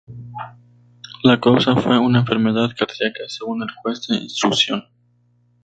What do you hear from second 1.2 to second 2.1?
La causa fue